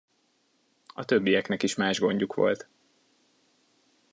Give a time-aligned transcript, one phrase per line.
[0.93, 2.67] A többieknek is más gondjuk volt.